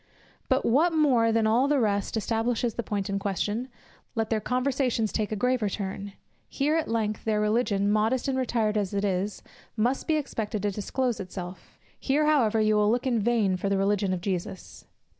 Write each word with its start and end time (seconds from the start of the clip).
But 0.49 0.65
what 0.65 0.93
more 0.93 1.31
than 1.31 1.45
all 1.45 1.67
the 1.67 1.79
rest 1.79 2.17
establishes 2.17 2.73
the 2.73 2.81
point 2.81 3.07
in 3.07 3.19
question: 3.19 3.67
let 4.15 4.31
their 4.31 4.39
conversation 4.39 5.05
take 5.05 5.31
a 5.31 5.35
graver 5.35 5.69
turn: 5.69 6.13
here 6.49 6.75
at 6.75 6.87
length 6.87 7.23
their 7.23 7.39
religion, 7.39 7.91
modest 7.91 8.27
and 8.27 8.35
retired 8.35 8.77
as 8.77 8.95
it 8.95 9.05
is, 9.05 9.43
must 9.77 10.07
be 10.07 10.15
expected 10.15 10.63
to 10.63 10.71
disclose 10.71 11.19
itself; 11.19 11.77
here 11.99 12.25
however 12.25 12.59
you 12.59 12.77
will 12.77 12.89
look 12.89 13.05
in 13.05 13.19
vain 13.19 13.57
for 13.57 13.69
the 13.69 13.77
religion 13.77 14.11
of 14.11 14.21
Jesus. 14.21 14.85